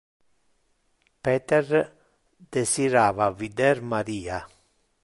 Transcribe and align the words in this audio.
Peter 1.27 1.61
desirava 2.57 3.31
vider 3.43 3.75
Maria. 3.95 4.43